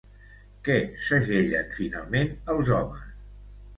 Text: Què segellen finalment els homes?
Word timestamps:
Què 0.67 0.77
segellen 1.09 1.69
finalment 1.75 2.33
els 2.55 2.73
homes? 2.79 3.17